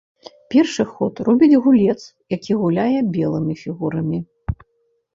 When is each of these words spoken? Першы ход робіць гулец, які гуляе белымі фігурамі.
Першы 0.53 0.85
ход 0.93 1.21
робіць 1.27 1.59
гулец, 1.67 1.99
які 2.37 2.51
гуляе 2.65 2.99
белымі 3.15 3.61
фігурамі. 3.65 4.27